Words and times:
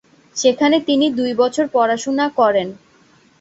সেখানে 0.35 0.77
তিনি 0.87 1.05
দুই 1.19 1.31
বছর 1.41 1.65
পড়াশোনা 1.67 2.25
করেন। 2.39 2.67